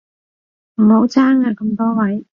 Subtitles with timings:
[0.77, 2.25] 唔好爭啊咁多位